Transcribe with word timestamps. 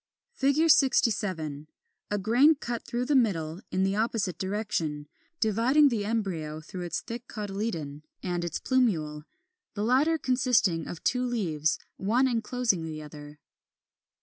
67. 0.33 1.67
A 2.09 2.17
grain 2.17 2.55
cut 2.55 2.81
through 2.83 3.05
the 3.05 3.13
middle 3.15 3.61
in 3.69 3.83
the 3.83 3.95
opposite 3.95 4.39
direction, 4.39 5.07
dividing 5.39 5.89
the 5.89 6.03
embryo 6.05 6.59
through 6.59 6.81
its 6.81 7.01
thick 7.01 7.27
cotyledon 7.27 8.01
and 8.23 8.43
its 8.43 8.57
plumule, 8.57 9.25
the 9.75 9.83
latter 9.83 10.17
consisting 10.17 10.87
of 10.87 11.03
two 11.03 11.23
leaves, 11.23 11.77
one 11.97 12.27
enclosing 12.27 12.83
the 12.83 12.99
other. 12.99 13.37